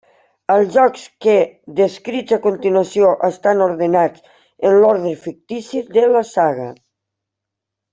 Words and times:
Els 0.51 0.69
jocs 0.75 1.03
que 1.25 1.35
descrits 1.81 2.37
a 2.39 2.39
continuació 2.47 3.13
estan 3.29 3.63
ordenats 3.69 4.27
en 4.71 4.81
l'ordre 4.83 5.15
fictici 5.29 5.87
de 5.99 6.11
la 6.19 6.29
saga. 6.37 6.71